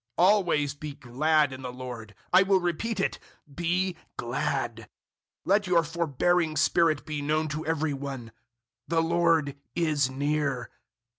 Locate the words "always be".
0.29-0.93